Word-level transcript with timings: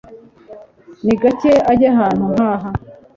Ni 1.05 1.15
gake 1.21 1.51
ajya 1.71 1.89
ahantu 1.93 2.23
nkaha 2.33 2.69